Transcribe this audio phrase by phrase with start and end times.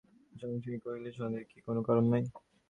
[0.33, 2.23] জয়সিংহ কহিলেন, সন্দেহের কি কোনো কারণ নাই?